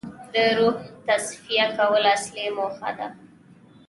[0.33, 0.77] د روح
[1.07, 3.07] تصفیه کول اصلي موخه ده.